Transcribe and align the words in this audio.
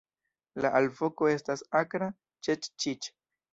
La 0.65 0.71
alvoko 0.79 1.29
estas 1.35 1.63
akra 1.83 2.11
"ĉek-ĉik". 2.49 3.15